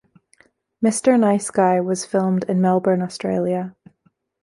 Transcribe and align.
"Mr. 0.83 1.19
Nice 1.19 1.51
Guy" 1.51 1.79
was 1.79 2.07
filmed 2.07 2.43
in 2.45 2.59
Melbourne, 2.59 3.03
Australia. 3.03 3.75